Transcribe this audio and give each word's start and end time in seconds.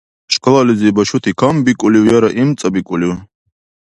Школализи 0.35 0.89
башути 0.97 1.31
камбикӀулив 1.39 2.05
яра 2.17 2.29
имцӀабикӀулив 2.41 3.13